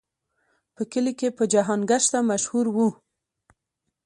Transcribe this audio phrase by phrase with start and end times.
[0.75, 2.77] په کلي کې په جهان ګشته مشهور و.